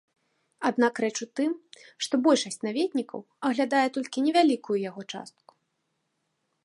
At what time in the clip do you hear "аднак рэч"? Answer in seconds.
0.69-1.11